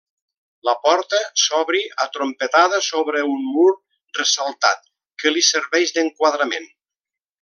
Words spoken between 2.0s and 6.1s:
atrompetada sobre un mur ressaltat que li serveix